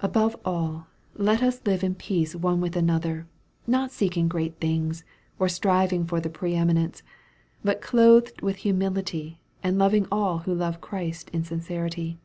Above 0.00 0.36
all 0.44 0.88
let 1.14 1.42
us 1.42 1.62
live 1.64 1.82
in 1.82 1.94
peace 1.94 2.36
one 2.36 2.60
with 2.60 2.76
another, 2.76 3.26
not 3.66 3.90
seeking 3.90 4.28
great 4.28 4.60
things, 4.60 5.04
or 5.38 5.48
striving 5.48 6.04
for 6.06 6.20
the 6.20 6.28
pre 6.28 6.52
eminence, 6.54 7.02
but 7.62 7.80
clothed 7.80 8.42
with 8.42 8.56
humility, 8.56 9.40
and 9.62 9.78
loving 9.78 10.06
all 10.12 10.40
who 10.40 10.54
love 10.54 10.82
Christ 10.82 11.30
in 11.30 11.44
sincerity. 11.44 12.18